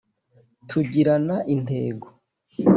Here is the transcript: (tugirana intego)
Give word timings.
(tugirana 0.69 1.35
intego) 1.55 2.07